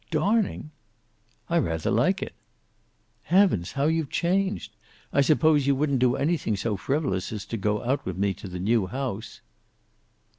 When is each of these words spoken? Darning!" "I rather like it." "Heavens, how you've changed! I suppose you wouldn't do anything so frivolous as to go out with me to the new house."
Darning!" 0.09 0.71
"I 1.47 1.59
rather 1.59 1.91
like 1.91 2.23
it." 2.23 2.33
"Heavens, 3.21 3.73
how 3.73 3.85
you've 3.85 4.09
changed! 4.09 4.75
I 5.13 5.21
suppose 5.21 5.67
you 5.67 5.75
wouldn't 5.75 5.99
do 5.99 6.15
anything 6.15 6.55
so 6.57 6.75
frivolous 6.75 7.31
as 7.31 7.45
to 7.45 7.55
go 7.57 7.83
out 7.83 8.03
with 8.03 8.17
me 8.17 8.33
to 8.33 8.47
the 8.47 8.57
new 8.57 8.87
house." 8.87 9.41